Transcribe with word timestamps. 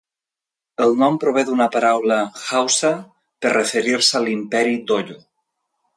El 0.85 0.95
nom 1.01 1.19
prové 1.23 1.43
d'una 1.49 1.67
paraula 1.75 2.17
haussa 2.45 2.91
per 3.45 3.55
referir-se 3.57 4.19
a 4.21 4.23
l'imperi 4.29 4.77
d'Oyo. 4.91 5.21